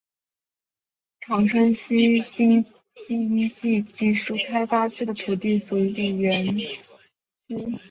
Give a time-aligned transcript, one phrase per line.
[1.19, 2.65] 长春西新
[3.05, 6.79] 经济技术开发区的土地属于绿园区。